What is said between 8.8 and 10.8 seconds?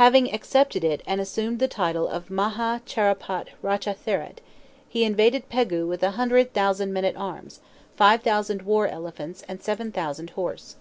elephants, and seven thousand horse.